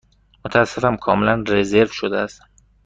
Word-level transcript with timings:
متأسفم، 0.45 0.95
کاملا 0.97 1.43
رزرو 1.47 1.85
شده 1.87 2.17
است. 2.17 2.41